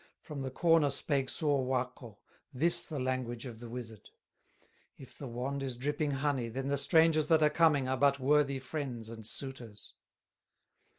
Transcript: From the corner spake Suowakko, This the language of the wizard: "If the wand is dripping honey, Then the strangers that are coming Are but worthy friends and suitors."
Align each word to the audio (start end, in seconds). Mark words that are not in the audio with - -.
From 0.19 0.41
the 0.41 0.49
corner 0.49 0.89
spake 0.89 1.27
Suowakko, 1.27 2.17
This 2.51 2.83
the 2.85 2.97
language 2.99 3.45
of 3.45 3.59
the 3.59 3.69
wizard: 3.69 4.09
"If 4.97 5.15
the 5.15 5.27
wand 5.27 5.61
is 5.61 5.75
dripping 5.77 6.09
honey, 6.09 6.49
Then 6.49 6.69
the 6.69 6.77
strangers 6.79 7.27
that 7.27 7.43
are 7.43 7.51
coming 7.51 7.87
Are 7.87 7.97
but 7.97 8.19
worthy 8.19 8.57
friends 8.57 9.09
and 9.09 9.23
suitors." 9.23 9.93